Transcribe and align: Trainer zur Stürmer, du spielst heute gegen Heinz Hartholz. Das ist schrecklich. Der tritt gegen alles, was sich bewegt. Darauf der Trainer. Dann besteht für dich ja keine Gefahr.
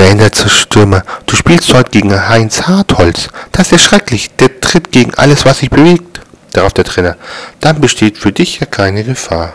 Trainer 0.00 0.32
zur 0.32 0.48
Stürmer, 0.48 1.02
du 1.26 1.36
spielst 1.36 1.74
heute 1.74 1.90
gegen 1.90 2.26
Heinz 2.26 2.62
Hartholz. 2.62 3.28
Das 3.52 3.70
ist 3.70 3.82
schrecklich. 3.82 4.30
Der 4.36 4.58
tritt 4.58 4.92
gegen 4.92 5.12
alles, 5.12 5.44
was 5.44 5.58
sich 5.58 5.68
bewegt. 5.68 6.22
Darauf 6.54 6.72
der 6.72 6.84
Trainer. 6.84 7.18
Dann 7.60 7.82
besteht 7.82 8.16
für 8.16 8.32
dich 8.32 8.60
ja 8.60 8.66
keine 8.66 9.04
Gefahr. 9.04 9.52